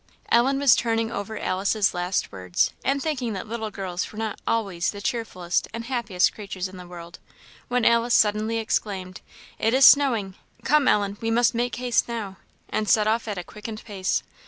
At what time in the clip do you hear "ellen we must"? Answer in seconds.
10.87-11.53